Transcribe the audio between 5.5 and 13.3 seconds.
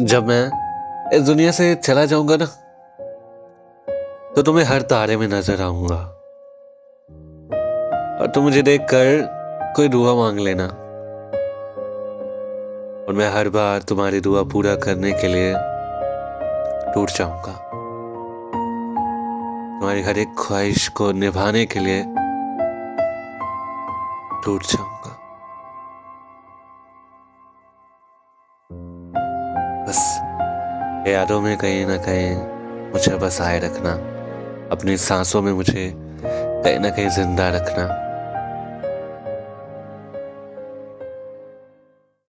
आऊँगा। और तुम मुझे देखकर कोई दुआ मांग लेना। और मैं